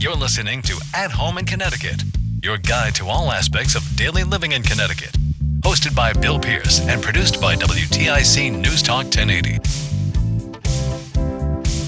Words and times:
You're 0.00 0.14
listening 0.14 0.62
to 0.62 0.80
At 0.94 1.10
Home 1.10 1.38
in 1.38 1.44
Connecticut, 1.44 2.04
your 2.40 2.56
guide 2.56 2.94
to 2.94 3.08
all 3.08 3.32
aspects 3.32 3.74
of 3.74 3.96
daily 3.96 4.22
living 4.22 4.52
in 4.52 4.62
Connecticut. 4.62 5.10
Hosted 5.58 5.92
by 5.96 6.12
Bill 6.12 6.38
Pierce 6.38 6.78
and 6.86 7.02
produced 7.02 7.40
by 7.40 7.56
WTIC 7.56 8.56
News 8.60 8.80
Talk 8.80 9.06
1080. 9.06 9.58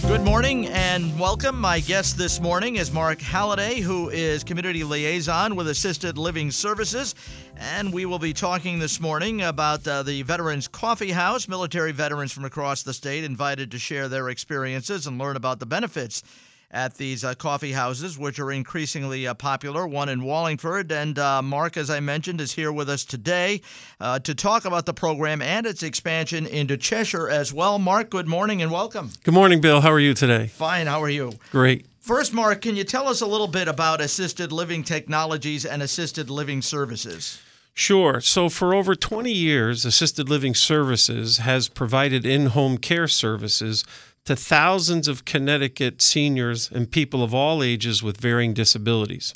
Good 0.09 0.23
morning 0.23 0.67
and 0.67 1.17
welcome. 1.21 1.61
My 1.61 1.79
guest 1.79 2.19
this 2.19 2.41
morning 2.41 2.79
is 2.79 2.91
Mark 2.93 3.21
Halliday, 3.21 3.79
who 3.79 4.09
is 4.09 4.43
Community 4.43 4.83
Liaison 4.83 5.55
with 5.55 5.69
Assisted 5.69 6.19
Living 6.19 6.51
Services. 6.51 7.15
And 7.59 7.93
we 7.93 8.07
will 8.07 8.19
be 8.19 8.33
talking 8.33 8.81
this 8.81 8.99
morning 8.99 9.43
about 9.43 9.87
uh, 9.87 10.03
the 10.03 10.23
Veterans 10.23 10.67
Coffee 10.67 11.13
House. 11.13 11.47
Military 11.47 11.93
veterans 11.93 12.33
from 12.33 12.45
across 12.45 12.83
the 12.83 12.93
state 12.93 13.23
invited 13.23 13.71
to 13.71 13.79
share 13.79 14.09
their 14.09 14.31
experiences 14.31 15.07
and 15.07 15.17
learn 15.17 15.37
about 15.37 15.61
the 15.61 15.67
benefits 15.67 16.25
at 16.71 16.95
these 16.95 17.25
uh, 17.25 17.35
coffee 17.35 17.73
houses, 17.73 18.19
which 18.19 18.39
are 18.39 18.53
increasingly 18.53 19.27
uh, 19.27 19.35
popular. 19.35 19.87
One 19.87 20.09
in 20.09 20.23
Wallingford. 20.23 20.93
And 20.93 21.19
uh, 21.19 21.43
Mark, 21.43 21.77
as 21.77 21.91
I 21.91 22.01
mentioned, 22.01 22.41
is 22.41 22.53
here 22.53 22.73
with 22.73 22.89
us 22.89 23.05
today 23.05 23.61
uh, 24.01 24.19
to 24.21 24.35
talk 24.35 24.65
about 24.65 24.87
the 24.87 24.95
program 24.95 25.43
and 25.43 25.67
its 25.67 25.83
expansion 25.83 26.47
into 26.47 26.77
Cheshire 26.77 27.29
as 27.29 27.53
well. 27.53 27.79
Mark, 27.79 28.11
good 28.11 28.29
morning 28.29 28.63
and 28.63 28.71
welcome. 28.71 29.11
Good 29.25 29.35
morning, 29.35 29.61
Bill. 29.61 29.81
How 29.81 29.91
are 29.91 30.01
you 30.01 30.15
today? 30.15 30.47
Fine. 30.47 30.87
How 30.87 31.03
are 31.03 31.11
you? 31.11 31.33
Great. 31.51 31.87
First, 32.01 32.33
Mark, 32.33 32.63
can 32.63 32.77
you 32.77 32.85
tell 32.85 33.09
us 33.09 33.21
a 33.21 33.27
little 33.27 33.49
bit 33.49 33.69
about 33.69 34.01
assisted 34.01 34.53
living 34.53 34.83
technologies 34.83 35.67
and 35.67 35.83
assisted 35.83 36.31
living 36.31 36.63
services? 36.63 37.41
Sure. 37.75 38.21
So, 38.21 38.49
for 38.49 38.75
over 38.75 38.95
20 38.95 39.33
years, 39.33 39.85
Assisted 39.85 40.29
Living 40.29 40.55
Services 40.55 41.39
has 41.39 41.69
provided 41.69 42.27
in 42.27 42.47
home 42.47 42.79
care 42.79 43.09
services 43.09 43.85
to 44.25 44.37
thousands 44.37 45.09
of 45.09 45.25
Connecticut 45.25 46.03
seniors 46.03 46.71
and 46.71 46.91
people 46.91 47.23
of 47.23 47.35
all 47.35 47.63
ages 47.63 48.03
with 48.03 48.21
varying 48.21 48.55
disabilities. 48.55 49.35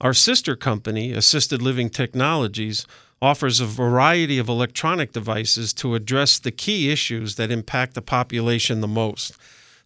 Our 0.00 0.14
sister 0.14 0.56
company, 0.56 1.12
Assisted 1.12 1.60
Living 1.60 1.90
Technologies, 1.90 2.86
offers 3.20 3.60
a 3.60 3.66
variety 3.66 4.38
of 4.38 4.48
electronic 4.48 5.12
devices 5.12 5.74
to 5.74 5.94
address 5.94 6.38
the 6.38 6.50
key 6.50 6.90
issues 6.90 7.34
that 7.34 7.50
impact 7.50 7.94
the 7.94 8.02
population 8.02 8.80
the 8.80 8.88
most. 8.88 9.36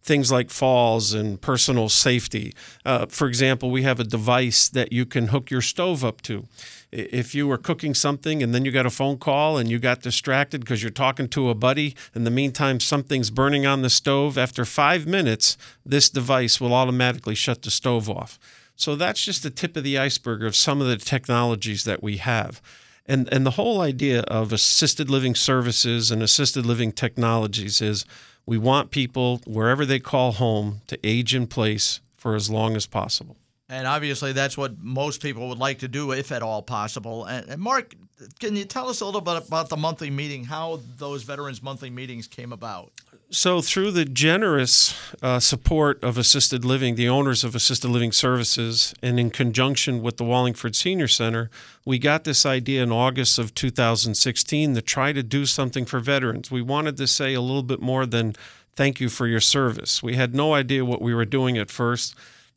Things 0.05 0.30
like 0.30 0.50
falls 0.50 1.14
and 1.14 1.41
personal 1.41 1.88
safety. 1.88 2.55
Uh, 2.84 3.06
for 3.06 3.27
example, 3.27 3.70
we 3.70 3.84
have 3.84 3.98
a 3.98 4.05
device 4.05 4.69
that 4.69 4.92
you 4.92 5.06
can 5.06 5.28
hook 5.28 5.50
your 5.50 5.62
stove 5.62 6.05
up 6.05 6.20
to. 6.22 6.46
If 6.92 7.34
you 7.34 7.48
were 7.48 7.56
cooking 7.56 7.94
something 7.94 8.42
and 8.42 8.55
then 8.55 8.66
you 8.66 8.70
got 8.70 8.84
a 8.84 8.91
phone 8.91 9.16
call 9.16 9.56
and 9.56 9.70
you 9.70 9.78
got 9.78 10.02
distracted 10.02 10.61
because 10.61 10.83
you're 10.83 10.91
talking 10.91 11.27
to 11.28 11.48
a 11.48 11.55
buddy, 11.55 11.96
in 12.14 12.24
the 12.24 12.30
meantime, 12.30 12.80
something's 12.80 13.30
burning 13.30 13.64
on 13.66 13.80
the 13.80 13.88
stove, 13.88 14.36
after 14.36 14.66
five 14.66 15.06
minutes, 15.06 15.56
this 15.86 16.11
device 16.11 16.61
will 16.61 16.74
automatically 16.74 17.34
shut 17.34 17.62
the 17.62 17.70
stove 17.70 18.11
off. 18.11 18.39
So 18.77 18.96
that's 18.96 19.24
just 19.24 19.42
the 19.42 19.50
tip 19.50 19.74
of 19.74 19.84
the 19.84 19.98
iceberg 19.98 20.44
of 20.44 20.55
some 20.55 20.83
of 20.83 20.86
the 20.86 20.96
technologies 20.98 21.84
that 21.84 22.02
we 22.02 22.18
have. 22.18 22.61
And, 23.06 23.28
and 23.33 23.44
the 23.44 23.52
whole 23.52 23.80
idea 23.80 24.20
of 24.22 24.52
assisted 24.52 25.11
living 25.11 25.34
services 25.34 26.11
and 26.11 26.23
assisted 26.23 26.64
living 26.64 26.92
technologies 26.92 27.80
is 27.80 28.05
we 28.46 28.58
want 28.58 28.90
people, 28.90 29.40
wherever 29.46 29.86
they 29.86 29.98
call 29.98 30.32
home, 30.32 30.82
to 30.86 30.98
age 31.02 31.34
in 31.34 31.46
place 31.46 32.00
for 32.16 32.34
as 32.34 32.50
long 32.50 32.77
as 32.77 32.86
possible. 32.86 33.36
And 33.74 33.89
obviously, 33.89 34.33
that's 34.33 34.57
what 34.57 34.79
most 34.79 35.20
people 35.20 35.48
would 35.48 35.58
like 35.58 35.80
to 35.80 35.89
do, 35.89 36.12
if 36.12 36.30
at 36.30 36.42
all 36.42 36.62
possible. 36.62 37.24
And, 37.24 37.51
and, 37.51 37.61
Mark, 37.61 37.92
can 38.39 38.55
you 38.55 38.64
tell 38.64 38.89
us 38.89 39.01
a 39.01 39.05
little 39.05 39.20
bit 39.20 39.48
about 39.48 39.68
the 39.68 39.77
monthly 39.77 40.11
meeting, 40.11 40.45
how 40.45 40.79
those 40.96 41.24
veterans' 41.24 41.61
monthly 41.61 41.90
meetings 41.90 42.29
came 42.29 42.52
about? 42.52 42.92
So, 43.30 43.61
through 43.61 43.90
the 43.90 44.05
generous 44.05 44.95
uh, 45.20 45.40
support 45.40 46.02
of 46.05 46.17
assisted 46.17 46.64
living, 46.64 46.95
the 46.95 47.08
owners 47.08 47.42
of 47.42 47.57
assisted 47.57 47.89
living 47.89 48.13
services, 48.13 48.95
and 49.02 49.18
in 49.18 49.30
conjunction 49.30 50.02
with 50.02 50.18
the 50.18 50.24
Wallingford 50.24 50.77
Senior 50.77 51.08
Center, 51.08 51.51
we 51.84 51.98
got 51.98 52.23
this 52.23 52.46
idea 52.46 52.80
in 52.80 52.92
August 52.92 53.40
of 53.40 53.57
2016 53.57 54.77
to 54.77 54.83
try 54.83 55.13
to 55.13 55.23
do 55.24 55.46
something 55.46 55.84
for 55.84 55.98
veterans. 55.98 56.48
We 56.48 56.63
wanted 56.63 56.96
to 56.98 57.08
say 57.08 57.34
a 57.34 57.40
little 57.40 57.64
bit 57.64 57.83
more 57.83 58.07
than 58.07 58.36
thank 58.77 59.01
you 59.01 59.08
for 59.08 59.27
your 59.27 59.40
service. 59.40 60.01
We 60.01 60.14
had 60.14 60.33
no 60.33 60.55
idea 60.55 60.84
what 60.84 61.02
we 61.02 61.13
were 61.13 61.24
doing 61.24 61.58
at 61.58 61.73
first 61.73 62.14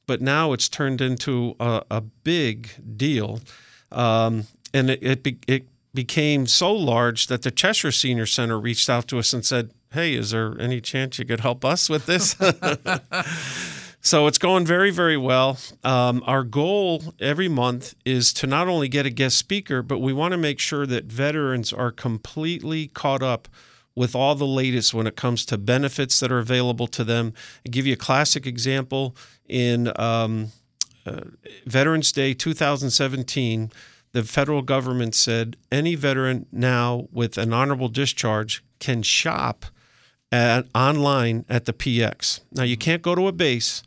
but 0.07 0.21
now 0.21 0.53
it's 0.53 0.69
turned 0.69 1.01
into 1.01 1.55
a, 1.59 1.83
a 1.91 2.01
big 2.01 2.69
deal. 2.97 3.41
Um, 3.91 4.45
and 4.73 4.89
it, 4.89 5.03
it, 5.03 5.23
be, 5.23 5.37
it 5.47 5.67
became 5.93 6.47
so 6.47 6.73
large 6.73 7.27
that 7.27 7.43
the 7.43 7.51
Cheshire 7.51 7.91
Senior 7.91 8.25
Center 8.25 8.59
reached 8.59 8.89
out 8.89 9.07
to 9.09 9.19
us 9.19 9.33
and 9.33 9.45
said, 9.45 9.71
Hey, 9.91 10.15
is 10.15 10.31
there 10.31 10.59
any 10.59 10.81
chance 10.81 11.17
you 11.19 11.25
could 11.25 11.39
help 11.41 11.63
us 11.63 11.89
with 11.89 12.05
this? 12.05 12.35
so 14.01 14.27
it's 14.27 14.37
going 14.37 14.65
very, 14.65 14.91
very 14.91 15.15
well. 15.15 15.57
Um, 15.83 16.23
our 16.25 16.43
goal 16.43 17.13
every 17.21 17.47
month 17.47 17.95
is 18.05 18.33
to 18.33 18.47
not 18.47 18.67
only 18.67 18.89
get 18.89 19.05
a 19.05 19.09
guest 19.09 19.37
speaker, 19.37 19.81
but 19.81 19.99
we 19.99 20.11
want 20.11 20.33
to 20.33 20.37
make 20.37 20.59
sure 20.59 20.85
that 20.85 21.05
veterans 21.05 21.71
are 21.71 21.91
completely 21.91 22.87
caught 22.87 23.23
up 23.23 23.47
with 23.97 24.15
all 24.15 24.35
the 24.35 24.45
latest 24.45 24.93
when 24.93 25.07
it 25.07 25.15
comes 25.15 25.43
to 25.43 25.57
benefits 25.57 26.19
that 26.19 26.31
are 26.31 26.37
available 26.37 26.85
to 26.85 27.03
them. 27.03 27.33
I'll 27.65 27.71
give 27.71 27.87
you 27.87 27.93
a 27.93 27.97
classic 27.97 28.45
example 28.45 29.15
in 29.49 29.91
um, 29.99 30.51
uh, 31.03 31.21
Veterans 31.65 32.11
Day 32.11 32.35
2017. 32.35 33.71
The 34.11 34.23
federal 34.23 34.61
government 34.61 35.15
said 35.15 35.57
any 35.71 35.95
veteran 35.95 36.45
now 36.51 37.07
with 37.11 37.39
an 37.39 37.51
honorable 37.51 37.89
discharge 37.89 38.63
can 38.79 39.01
shop 39.01 39.65
at, 40.31 40.67
online 40.75 41.43
at 41.49 41.65
the 41.65 41.73
PX. 41.73 42.41
Now, 42.51 42.63
you 42.63 42.77
can't 42.77 43.01
go 43.01 43.15
to 43.15 43.27
a 43.27 43.31
base, 43.31 43.81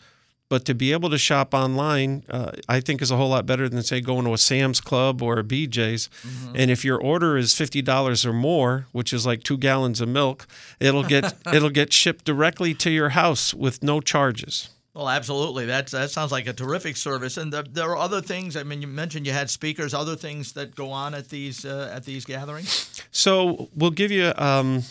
but 0.50 0.64
to 0.64 0.74
be 0.74 0.92
able 0.92 1.08
to 1.08 1.16
shop 1.16 1.54
online, 1.54 2.24
uh, 2.28 2.50
I 2.68 2.80
think 2.80 3.00
is 3.00 3.10
a 3.12 3.16
whole 3.16 3.30
lot 3.30 3.46
better 3.46 3.68
than 3.68 3.82
say 3.84 4.00
going 4.00 4.24
to 4.26 4.34
a 4.34 4.38
Sam's 4.38 4.80
Club 4.80 5.22
or 5.22 5.38
a 5.38 5.44
BJ's. 5.44 6.10
Mm-hmm. 6.26 6.56
And 6.56 6.70
if 6.72 6.84
your 6.84 7.00
order 7.00 7.38
is 7.38 7.54
fifty 7.54 7.80
dollars 7.80 8.26
or 8.26 8.32
more, 8.32 8.86
which 8.92 9.12
is 9.14 9.24
like 9.24 9.44
two 9.44 9.56
gallons 9.56 10.00
of 10.00 10.08
milk, 10.08 10.46
it'll 10.80 11.04
get 11.04 11.32
it'll 11.54 11.70
get 11.70 11.92
shipped 11.92 12.24
directly 12.24 12.74
to 12.74 12.90
your 12.90 13.10
house 13.10 13.54
with 13.54 13.82
no 13.82 14.00
charges. 14.00 14.68
Well, 14.92 15.08
absolutely. 15.08 15.66
That 15.66 15.86
that 15.92 16.10
sounds 16.10 16.32
like 16.32 16.48
a 16.48 16.52
terrific 16.52 16.96
service. 16.96 17.36
And 17.36 17.52
the, 17.52 17.64
there 17.70 17.88
are 17.90 17.96
other 17.96 18.20
things. 18.20 18.56
I 18.56 18.64
mean, 18.64 18.82
you 18.82 18.88
mentioned 18.88 19.26
you 19.26 19.32
had 19.32 19.48
speakers. 19.48 19.94
Other 19.94 20.16
things 20.16 20.52
that 20.54 20.74
go 20.74 20.90
on 20.90 21.14
at 21.14 21.28
these 21.28 21.64
uh, 21.64 21.92
at 21.94 22.04
these 22.04 22.24
gatherings. 22.24 23.00
So 23.12 23.68
we'll 23.76 23.92
give 23.92 24.10
you 24.10 24.32
um, 24.36 24.82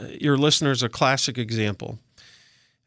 your 0.00 0.36
listeners 0.36 0.82
a 0.82 0.88
classic 0.88 1.38
example 1.38 2.00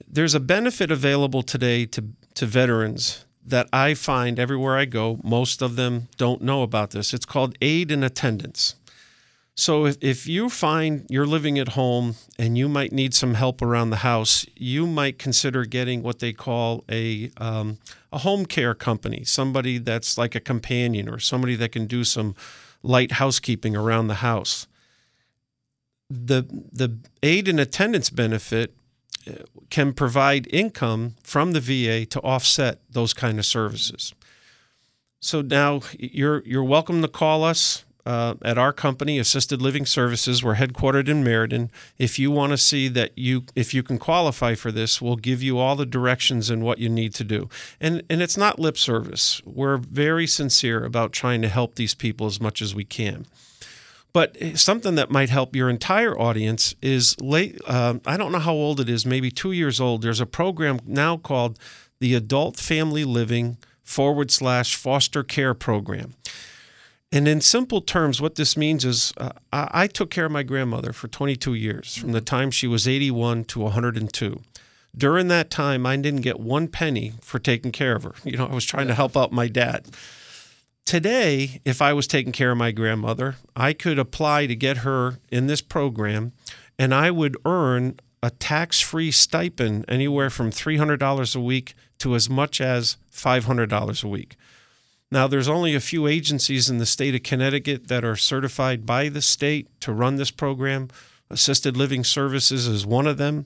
there's 0.05 0.35
a 0.35 0.39
benefit 0.39 0.91
available 0.91 1.43
today 1.43 1.85
to, 1.85 2.05
to 2.35 2.45
veterans 2.45 3.25
that 3.45 3.67
I 3.71 3.93
find 3.93 4.39
everywhere 4.39 4.77
I 4.77 4.85
go. 4.85 5.19
Most 5.23 5.61
of 5.61 5.75
them 5.77 6.09
don't 6.17 6.41
know 6.41 6.63
about 6.63 6.91
this. 6.91 7.13
It's 7.13 7.25
called 7.25 7.57
aid 7.61 7.91
and 7.91 8.03
attendance. 8.03 8.75
So 9.59 9.87
if, 9.87 9.97
if 10.01 10.27
you 10.27 10.49
find 10.49 11.07
you're 11.09 11.25
living 11.25 11.57
at 11.57 11.69
home 11.69 12.15
and 12.37 12.55
you 12.55 12.69
might 12.69 12.91
need 12.91 13.15
some 13.15 13.33
help 13.33 13.59
around 13.61 13.89
the 13.89 13.97
house, 13.97 14.45
you 14.55 14.85
might 14.85 15.17
consider 15.17 15.65
getting 15.65 16.03
what 16.03 16.19
they 16.19 16.31
call 16.31 16.83
a 16.91 17.31
um, 17.37 17.79
a 18.13 18.19
home 18.19 18.45
care 18.45 18.75
company, 18.75 19.23
somebody 19.23 19.79
that's 19.79 20.15
like 20.15 20.35
a 20.35 20.39
companion 20.39 21.09
or 21.09 21.17
somebody 21.17 21.55
that 21.55 21.71
can 21.71 21.87
do 21.87 22.03
some 22.03 22.35
light 22.83 23.13
housekeeping 23.13 23.75
around 23.75 24.07
the 24.07 24.15
house. 24.15 24.67
The 26.07 26.43
the 26.71 26.99
aid 27.23 27.47
and 27.47 27.59
attendance 27.59 28.11
benefit 28.11 28.76
can 29.69 29.93
provide 29.93 30.47
income 30.53 31.15
from 31.23 31.53
the 31.53 31.59
VA 31.59 32.05
to 32.05 32.19
offset 32.21 32.79
those 32.89 33.13
kind 33.13 33.39
of 33.39 33.45
services. 33.45 34.13
So 35.19 35.41
now 35.41 35.81
you're 35.97 36.43
you're 36.45 36.63
welcome 36.63 37.01
to 37.01 37.07
call 37.07 37.43
us 37.43 37.85
uh, 38.07 38.35
at 38.41 38.57
our 38.57 38.71
company, 38.71 39.19
Assisted 39.19 39.61
Living 39.61 39.85
Services. 39.85 40.41
We're 40.41 40.55
headquartered 40.55 41.09
in 41.09 41.25
Meriden. 41.25 41.69
If 41.97 42.17
you 42.17 42.31
want 42.31 42.51
to 42.51 42.57
see 42.57 42.87
that 42.87 43.11
you 43.17 43.43
if 43.53 43.73
you 43.73 43.83
can 43.83 43.97
qualify 43.97 44.55
for 44.55 44.71
this, 44.71 45.01
we'll 45.01 45.17
give 45.17 45.43
you 45.43 45.57
all 45.57 45.75
the 45.75 45.85
directions 45.85 46.49
and 46.49 46.63
what 46.63 46.77
you 46.77 46.87
need 46.87 47.13
to 47.15 47.25
do. 47.25 47.49
And 47.81 48.03
and 48.09 48.21
it's 48.21 48.37
not 48.37 48.59
lip 48.59 48.77
service. 48.77 49.41
We're 49.45 49.77
very 49.77 50.25
sincere 50.25 50.85
about 50.85 51.11
trying 51.11 51.41
to 51.41 51.49
help 51.49 51.75
these 51.75 51.93
people 51.93 52.27
as 52.27 52.39
much 52.39 52.61
as 52.61 52.73
we 52.73 52.85
can. 52.85 53.25
But 54.17 54.35
something 54.55 54.95
that 54.95 55.11
might 55.11 55.29
help 55.29 55.55
your 55.55 55.69
entire 55.69 56.19
audience 56.19 56.73
is 56.81 57.15
late. 57.21 57.61
Uh, 57.67 57.99
I 58.03 58.17
don't 58.17 58.31
know 58.31 58.39
how 58.39 58.53
old 58.53 58.79
it 58.79 58.89
is, 58.89 59.05
maybe 59.05 59.29
two 59.29 59.51
years 59.51 59.79
old. 59.79 60.01
There's 60.01 60.19
a 60.19 60.25
program 60.25 60.79
now 60.87 61.17
called 61.17 61.59
the 61.99 62.15
Adult 62.15 62.57
Family 62.57 63.03
Living 63.03 63.57
forward 63.83 64.31
slash 64.31 64.75
foster 64.75 65.21
care 65.21 65.53
program. 65.53 66.15
And 67.11 67.27
in 67.27 67.41
simple 67.41 67.79
terms, 67.79 68.19
what 68.19 68.33
this 68.33 68.57
means 68.57 68.85
is 68.85 69.13
uh, 69.17 69.33
I, 69.53 69.69
I 69.83 69.85
took 69.85 70.09
care 70.09 70.25
of 70.25 70.31
my 70.31 70.41
grandmother 70.41 70.93
for 70.93 71.07
22 71.07 71.53
years, 71.53 71.95
from 71.95 72.11
the 72.11 72.19
time 72.19 72.49
she 72.49 72.65
was 72.65 72.87
81 72.87 73.43
to 73.43 73.59
102. 73.59 74.41
During 74.97 75.27
that 75.27 75.51
time, 75.51 75.85
I 75.85 75.95
didn't 75.95 76.21
get 76.21 76.39
one 76.39 76.69
penny 76.69 77.13
for 77.21 77.37
taking 77.37 77.71
care 77.71 77.95
of 77.95 78.01
her. 78.01 78.15
You 78.23 78.37
know, 78.37 78.47
I 78.47 78.55
was 78.55 78.65
trying 78.65 78.87
to 78.87 78.95
help 78.95 79.15
out 79.15 79.31
my 79.31 79.47
dad. 79.47 79.85
Today, 80.87 81.59
if 81.65 81.81
I 81.81 81.91
was 81.91 82.07
taking 82.07 82.31
care 82.31 82.51
of 82.51 82.57
my 82.57 82.71
grandmother, 82.71 83.35
I 83.57 83.73
could 83.73 83.99
apply 83.99 84.47
to 84.47 84.55
get 84.55 84.77
her 84.77 85.19
in 85.29 85.47
this 85.47 85.59
program 85.59 86.31
and 86.79 86.95
I 86.95 87.11
would 87.11 87.35
earn 87.43 87.99
a 88.23 88.29
tax 88.29 88.79
free 88.79 89.11
stipend 89.11 89.83
anywhere 89.89 90.29
from 90.29 90.49
$300 90.49 91.35
a 91.35 91.39
week 91.41 91.75
to 91.97 92.15
as 92.15 92.29
much 92.29 92.61
as 92.61 92.95
$500 93.11 94.01
a 94.01 94.07
week. 94.07 94.37
Now, 95.11 95.27
there's 95.27 95.49
only 95.49 95.75
a 95.75 95.81
few 95.81 96.07
agencies 96.07 96.69
in 96.69 96.77
the 96.77 96.85
state 96.85 97.15
of 97.15 97.21
Connecticut 97.21 97.89
that 97.89 98.05
are 98.05 98.15
certified 98.15 98.85
by 98.85 99.09
the 99.09 99.21
state 99.21 99.67
to 99.81 99.91
run 99.91 100.15
this 100.15 100.31
program. 100.31 100.87
Assisted 101.29 101.75
Living 101.75 102.05
Services 102.05 102.65
is 102.65 102.85
one 102.85 103.07
of 103.07 103.17
them. 103.17 103.45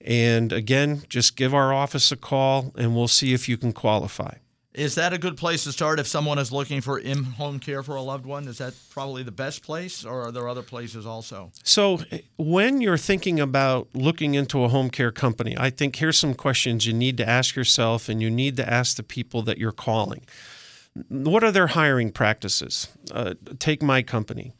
And 0.00 0.54
again, 0.54 1.02
just 1.10 1.36
give 1.36 1.52
our 1.52 1.70
office 1.70 2.10
a 2.10 2.16
call 2.16 2.72
and 2.78 2.96
we'll 2.96 3.08
see 3.08 3.34
if 3.34 3.46
you 3.46 3.58
can 3.58 3.74
qualify. 3.74 4.36
Is 4.78 4.94
that 4.94 5.12
a 5.12 5.18
good 5.18 5.36
place 5.36 5.64
to 5.64 5.72
start 5.72 5.98
if 5.98 6.06
someone 6.06 6.38
is 6.38 6.52
looking 6.52 6.80
for 6.80 7.00
in 7.00 7.24
home 7.24 7.58
care 7.58 7.82
for 7.82 7.96
a 7.96 8.00
loved 8.00 8.24
one? 8.24 8.46
Is 8.46 8.58
that 8.58 8.74
probably 8.90 9.24
the 9.24 9.32
best 9.32 9.64
place, 9.64 10.04
or 10.04 10.28
are 10.28 10.30
there 10.30 10.48
other 10.48 10.62
places 10.62 11.04
also? 11.04 11.50
So, 11.64 11.98
when 12.36 12.80
you're 12.80 12.96
thinking 12.96 13.40
about 13.40 13.88
looking 13.92 14.34
into 14.34 14.62
a 14.62 14.68
home 14.68 14.88
care 14.88 15.10
company, 15.10 15.56
I 15.58 15.70
think 15.70 15.96
here's 15.96 16.16
some 16.16 16.32
questions 16.32 16.86
you 16.86 16.92
need 16.92 17.16
to 17.16 17.28
ask 17.28 17.56
yourself 17.56 18.08
and 18.08 18.22
you 18.22 18.30
need 18.30 18.56
to 18.58 18.72
ask 18.72 18.96
the 18.96 19.02
people 19.02 19.42
that 19.42 19.58
you're 19.58 19.72
calling. 19.72 20.24
What 21.08 21.42
are 21.42 21.50
their 21.50 21.68
hiring 21.68 22.12
practices? 22.12 22.86
Uh, 23.10 23.34
take 23.58 23.82
my 23.82 24.02
company. 24.02 24.52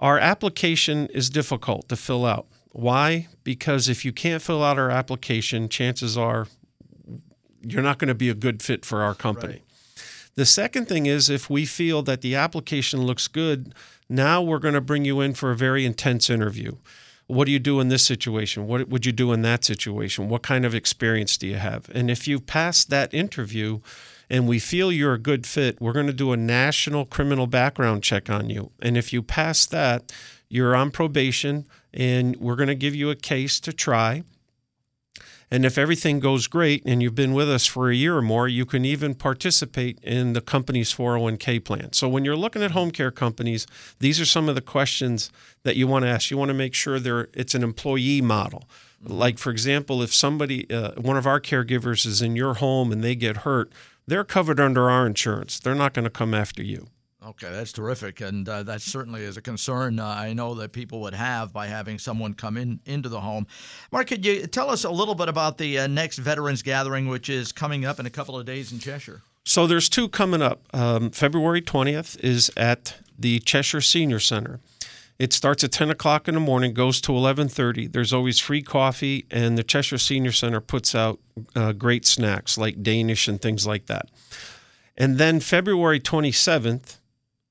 Our 0.00 0.18
application 0.18 1.08
is 1.08 1.28
difficult 1.28 1.90
to 1.90 1.96
fill 1.96 2.24
out. 2.24 2.46
Why? 2.72 3.28
Because 3.44 3.90
if 3.90 4.02
you 4.02 4.12
can't 4.12 4.42
fill 4.42 4.64
out 4.64 4.78
our 4.78 4.90
application, 4.90 5.68
chances 5.68 6.16
are 6.16 6.46
you're 7.72 7.82
not 7.82 7.98
going 7.98 8.08
to 8.08 8.14
be 8.14 8.28
a 8.28 8.34
good 8.34 8.62
fit 8.62 8.84
for 8.84 9.02
our 9.02 9.14
company. 9.14 9.52
Right. 9.54 9.62
The 10.34 10.46
second 10.46 10.86
thing 10.86 11.06
is 11.06 11.28
if 11.28 11.50
we 11.50 11.66
feel 11.66 12.02
that 12.02 12.20
the 12.20 12.36
application 12.36 13.02
looks 13.02 13.26
good, 13.26 13.74
now 14.08 14.40
we're 14.40 14.60
going 14.60 14.74
to 14.74 14.80
bring 14.80 15.04
you 15.04 15.20
in 15.20 15.34
for 15.34 15.50
a 15.50 15.56
very 15.56 15.84
intense 15.84 16.30
interview. 16.30 16.76
What 17.26 17.44
do 17.46 17.52
you 17.52 17.58
do 17.58 17.80
in 17.80 17.88
this 17.88 18.06
situation? 18.06 18.66
What 18.66 18.88
would 18.88 19.04
you 19.04 19.12
do 19.12 19.32
in 19.32 19.42
that 19.42 19.64
situation? 19.64 20.28
What 20.28 20.42
kind 20.42 20.64
of 20.64 20.74
experience 20.74 21.36
do 21.36 21.46
you 21.46 21.56
have? 21.56 21.90
And 21.92 22.10
if 22.10 22.26
you 22.26 22.40
pass 22.40 22.84
that 22.84 23.12
interview 23.12 23.80
and 24.30 24.48
we 24.48 24.58
feel 24.58 24.92
you're 24.92 25.14
a 25.14 25.18
good 25.18 25.44
fit, 25.44 25.80
we're 25.80 25.92
going 25.92 26.06
to 26.06 26.12
do 26.12 26.32
a 26.32 26.36
national 26.36 27.04
criminal 27.04 27.46
background 27.46 28.02
check 28.02 28.30
on 28.30 28.48
you. 28.48 28.70
And 28.80 28.96
if 28.96 29.12
you 29.12 29.22
pass 29.22 29.66
that, 29.66 30.12
you're 30.48 30.74
on 30.74 30.90
probation 30.90 31.66
and 31.92 32.36
we're 32.36 32.56
going 32.56 32.68
to 32.68 32.74
give 32.74 32.94
you 32.94 33.10
a 33.10 33.16
case 33.16 33.60
to 33.60 33.72
try. 33.72 34.22
And 35.50 35.64
if 35.64 35.78
everything 35.78 36.20
goes 36.20 36.46
great 36.46 36.82
and 36.84 37.02
you've 37.02 37.14
been 37.14 37.32
with 37.32 37.50
us 37.50 37.64
for 37.64 37.90
a 37.90 37.94
year 37.94 38.16
or 38.16 38.22
more, 38.22 38.48
you 38.48 38.66
can 38.66 38.84
even 38.84 39.14
participate 39.14 39.98
in 40.02 40.34
the 40.34 40.40
company's 40.40 40.92
401k 40.92 41.64
plan. 41.64 41.92
So 41.92 42.08
when 42.08 42.24
you're 42.24 42.36
looking 42.36 42.62
at 42.62 42.72
home 42.72 42.90
care 42.90 43.10
companies, 43.10 43.66
these 43.98 44.20
are 44.20 44.26
some 44.26 44.48
of 44.48 44.54
the 44.54 44.60
questions 44.60 45.30
that 45.62 45.76
you 45.76 45.86
want 45.86 46.04
to 46.04 46.08
ask. 46.10 46.30
You 46.30 46.36
want 46.36 46.50
to 46.50 46.54
make 46.54 46.74
sure 46.74 47.00
they 47.00 47.24
it's 47.32 47.54
an 47.54 47.62
employee 47.62 48.20
model. 48.20 48.68
Like 49.02 49.38
for 49.38 49.50
example, 49.50 50.02
if 50.02 50.14
somebody 50.14 50.70
uh, 50.70 50.92
one 51.00 51.16
of 51.16 51.26
our 51.26 51.40
caregivers 51.40 52.04
is 52.04 52.20
in 52.20 52.36
your 52.36 52.54
home 52.54 52.92
and 52.92 53.02
they 53.02 53.14
get 53.14 53.38
hurt, 53.38 53.72
they're 54.06 54.24
covered 54.24 54.60
under 54.60 54.90
our 54.90 55.06
insurance. 55.06 55.58
They're 55.60 55.74
not 55.74 55.94
going 55.94 56.04
to 56.04 56.10
come 56.10 56.34
after 56.34 56.62
you. 56.62 56.88
Okay, 57.26 57.50
that's 57.50 57.72
terrific, 57.72 58.20
and 58.20 58.48
uh, 58.48 58.62
that 58.62 58.80
certainly 58.80 59.22
is 59.22 59.36
a 59.36 59.42
concern 59.42 59.98
uh, 59.98 60.06
I 60.06 60.32
know 60.34 60.54
that 60.54 60.70
people 60.70 61.00
would 61.00 61.14
have 61.14 61.52
by 61.52 61.66
having 61.66 61.98
someone 61.98 62.32
come 62.32 62.56
in 62.56 62.78
into 62.86 63.08
the 63.08 63.20
home. 63.20 63.48
Mark, 63.90 64.06
could 64.06 64.24
you 64.24 64.46
tell 64.46 64.70
us 64.70 64.84
a 64.84 64.90
little 64.90 65.16
bit 65.16 65.28
about 65.28 65.58
the 65.58 65.80
uh, 65.80 65.86
next 65.88 66.18
Veterans 66.18 66.62
Gathering, 66.62 67.08
which 67.08 67.28
is 67.28 67.50
coming 67.50 67.84
up 67.84 67.98
in 67.98 68.06
a 68.06 68.10
couple 68.10 68.38
of 68.38 68.46
days 68.46 68.70
in 68.70 68.78
Cheshire? 68.78 69.22
So 69.44 69.66
there's 69.66 69.88
two 69.88 70.08
coming 70.08 70.42
up. 70.42 70.62
Um, 70.72 71.10
February 71.10 71.60
20th 71.60 72.20
is 72.20 72.52
at 72.56 72.98
the 73.18 73.40
Cheshire 73.40 73.80
Senior 73.80 74.20
Center. 74.20 74.60
It 75.18 75.32
starts 75.32 75.64
at 75.64 75.72
10 75.72 75.90
o'clock 75.90 76.28
in 76.28 76.34
the 76.34 76.40
morning, 76.40 76.72
goes 76.72 77.00
to 77.00 77.12
11:30. 77.12 77.90
There's 77.90 78.12
always 78.12 78.38
free 78.38 78.62
coffee, 78.62 79.26
and 79.28 79.58
the 79.58 79.64
Cheshire 79.64 79.98
Senior 79.98 80.30
Center 80.30 80.60
puts 80.60 80.94
out 80.94 81.18
uh, 81.56 81.72
great 81.72 82.06
snacks 82.06 82.56
like 82.56 82.84
Danish 82.84 83.26
and 83.26 83.42
things 83.42 83.66
like 83.66 83.86
that. 83.86 84.08
And 84.96 85.18
then 85.18 85.40
February 85.40 85.98
27th 85.98 86.97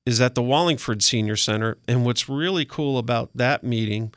is 0.08 0.22
at 0.22 0.34
the 0.34 0.42
Wallingford 0.42 1.02
Senior 1.02 1.36
Center. 1.36 1.76
And 1.86 2.02
what's 2.02 2.30
really 2.30 2.64
cool 2.64 2.96
about 2.96 3.28
that 3.34 3.62
meeting 3.62 4.14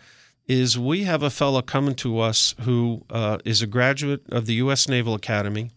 is 0.47 0.79
we 0.79 1.03
have 1.03 1.21
a 1.21 1.29
fellow 1.29 1.61
coming 1.61 1.95
to 1.95 2.19
us 2.19 2.55
who 2.61 3.03
uh, 3.09 3.39
is 3.43 3.61
a 3.61 3.67
graduate 3.67 4.21
of 4.31 4.45
the 4.45 4.53
U.S. 4.55 4.87
Naval 4.87 5.13
Academy, 5.13 5.69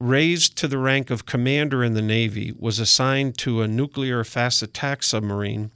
raised 0.00 0.56
to 0.56 0.66
the 0.66 0.76
rank 0.76 1.08
of 1.08 1.24
commander 1.24 1.84
in 1.84 1.94
the 1.94 2.02
Navy, 2.02 2.52
was 2.58 2.80
assigned 2.80 3.38
to 3.38 3.62
a 3.62 3.68
nuclear 3.68 4.24
fast 4.24 4.60
attack 4.60 5.04
submarine, 5.04 5.70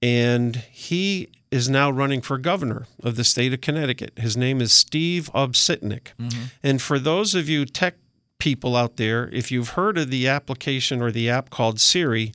and 0.00 0.56
he 0.70 1.28
is 1.50 1.68
now 1.68 1.90
running 1.90 2.22
for 2.22 2.38
governor 2.38 2.86
of 3.02 3.16
the 3.16 3.24
state 3.24 3.52
of 3.52 3.60
Connecticut. 3.60 4.14
His 4.16 4.34
name 4.34 4.62
is 4.62 4.72
Steve 4.72 5.28
Obsitnik. 5.34 6.14
Mm-hmm. 6.18 6.44
And 6.62 6.80
for 6.80 6.98
those 6.98 7.34
of 7.34 7.50
you 7.50 7.66
tech 7.66 7.96
people 8.38 8.74
out 8.74 8.96
there, 8.96 9.28
if 9.30 9.52
you've 9.52 9.70
heard 9.70 9.98
of 9.98 10.10
the 10.10 10.26
application 10.26 11.02
or 11.02 11.12
the 11.12 11.28
app 11.28 11.50
called 11.50 11.78
Siri, 11.78 12.32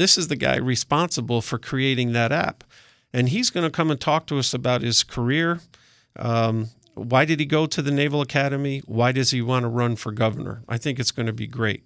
this 0.00 0.16
is 0.16 0.28
the 0.28 0.36
guy 0.36 0.56
responsible 0.56 1.42
for 1.42 1.58
creating 1.58 2.12
that 2.12 2.32
app. 2.32 2.64
And 3.12 3.28
he's 3.28 3.50
going 3.50 3.64
to 3.64 3.70
come 3.70 3.90
and 3.90 4.00
talk 4.00 4.26
to 4.26 4.38
us 4.38 4.54
about 4.54 4.82
his 4.82 5.02
career. 5.02 5.60
Um, 6.16 6.70
why 6.94 7.24
did 7.24 7.40
he 7.40 7.46
go 7.46 7.66
to 7.66 7.82
the 7.82 7.90
Naval 7.90 8.20
Academy? 8.20 8.82
Why 8.86 9.12
does 9.12 9.30
he 9.30 9.42
want 9.42 9.64
to 9.64 9.68
run 9.68 9.96
for 9.96 10.12
governor? 10.12 10.62
I 10.68 10.78
think 10.78 10.98
it's 10.98 11.10
going 11.10 11.26
to 11.26 11.32
be 11.32 11.46
great. 11.46 11.84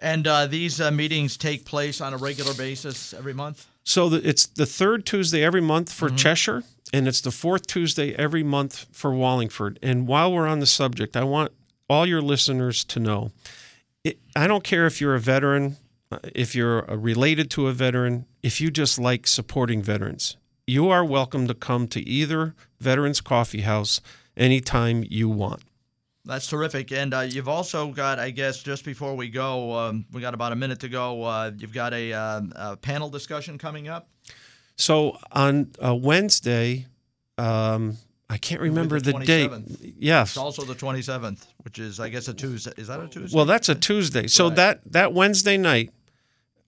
And 0.00 0.26
uh, 0.26 0.46
these 0.46 0.80
uh, 0.80 0.90
meetings 0.90 1.36
take 1.36 1.64
place 1.64 2.00
on 2.00 2.14
a 2.14 2.16
regular 2.16 2.54
basis 2.54 3.14
every 3.14 3.34
month? 3.34 3.66
So 3.82 4.08
the, 4.08 4.28
it's 4.28 4.46
the 4.46 4.66
third 4.66 5.06
Tuesday 5.06 5.42
every 5.42 5.60
month 5.60 5.92
for 5.92 6.08
mm-hmm. 6.08 6.16
Cheshire, 6.16 6.64
and 6.92 7.08
it's 7.08 7.20
the 7.20 7.30
fourth 7.30 7.66
Tuesday 7.66 8.14
every 8.14 8.42
month 8.42 8.86
for 8.92 9.14
Wallingford. 9.14 9.78
And 9.82 10.06
while 10.06 10.32
we're 10.32 10.46
on 10.46 10.60
the 10.60 10.66
subject, 10.66 11.16
I 11.16 11.24
want 11.24 11.52
all 11.88 12.04
your 12.04 12.20
listeners 12.20 12.84
to 12.84 13.00
know 13.00 13.32
it, 14.06 14.20
I 14.36 14.46
don't 14.46 14.64
care 14.64 14.86
if 14.86 15.00
you're 15.00 15.14
a 15.14 15.20
veteran 15.20 15.76
if 16.34 16.54
you're 16.54 16.82
related 16.82 17.50
to 17.52 17.68
a 17.68 17.72
veteran, 17.72 18.26
if 18.42 18.60
you 18.60 18.70
just 18.70 18.98
like 18.98 19.26
supporting 19.26 19.82
veterans, 19.82 20.36
you 20.66 20.88
are 20.88 21.04
welcome 21.04 21.46
to 21.48 21.54
come 21.54 21.86
to 21.88 22.00
either 22.08 22.54
Veterans 22.80 23.20
Coffee 23.20 23.60
House 23.60 24.00
anytime 24.36 25.04
you 25.08 25.28
want. 25.28 25.62
That's 26.24 26.48
terrific. 26.48 26.90
And 26.90 27.14
uh, 27.14 27.20
you've 27.20 27.48
also 27.48 27.92
got, 27.92 28.18
I 28.18 28.30
guess, 28.30 28.62
just 28.62 28.84
before 28.84 29.14
we 29.14 29.28
go, 29.28 29.72
um, 29.78 30.06
we 30.12 30.20
got 30.20 30.34
about 30.34 30.52
a 30.52 30.56
minute 30.56 30.80
to 30.80 30.88
go. 30.88 31.22
Uh, 31.22 31.52
you've 31.56 31.72
got 31.72 31.94
a, 31.94 32.12
uh, 32.12 32.40
a, 32.56 32.76
panel 32.76 33.08
discussion 33.08 33.58
coming 33.58 33.86
up. 33.86 34.08
So 34.74 35.16
on 35.30 35.70
uh, 35.84 35.94
Wednesday, 35.94 36.86
um, 37.38 37.96
I 38.28 38.38
can't 38.38 38.60
remember 38.60 38.98
the, 38.98 39.12
the 39.12 39.24
date. 39.24 39.50
Yes, 39.98 40.30
it's 40.30 40.36
also 40.36 40.64
the 40.64 40.74
27th, 40.74 41.46
which 41.62 41.78
is, 41.78 42.00
I 42.00 42.08
guess, 42.08 42.26
a 42.28 42.34
Tuesday. 42.34 42.72
Is 42.76 42.88
that 42.88 42.98
a 42.98 43.06
Tuesday? 43.06 43.36
Well, 43.36 43.44
that's 43.44 43.68
a 43.68 43.74
Tuesday. 43.74 44.26
So 44.26 44.48
right. 44.48 44.56
that 44.56 44.80
that 44.92 45.12
Wednesday 45.12 45.56
night, 45.56 45.92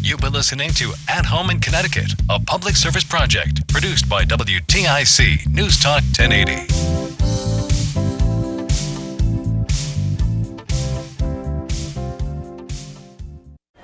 You've 0.01 0.21
been 0.21 0.33
listening 0.33 0.71
to 0.71 0.93
At 1.07 1.25
Home 1.25 1.49
in 1.49 1.59
Connecticut, 1.59 2.13
a 2.29 2.39
public 2.39 2.75
service 2.75 3.03
project 3.03 3.67
produced 3.67 4.09
by 4.09 4.23
WTIC 4.23 5.47
News 5.47 5.79
Talk 5.79 6.03
1080. 6.17 6.98